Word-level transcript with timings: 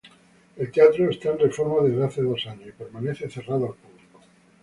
El 0.57 0.71
teatro 0.71 1.11
está 1.11 1.29
en 1.29 1.37
reforma 1.37 1.83
desde 1.87 2.03
hace 2.03 2.21
dos 2.23 2.43
años 2.47 2.69
y 2.69 2.71
permanece 2.71 3.29
cerrado 3.29 3.67
al 3.67 3.75
público. 3.75 4.19